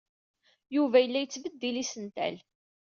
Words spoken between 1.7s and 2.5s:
isental.